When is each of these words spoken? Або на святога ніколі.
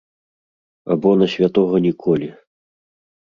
Або 0.95 1.09
на 1.21 1.27
святога 1.35 1.75
ніколі. 1.87 2.29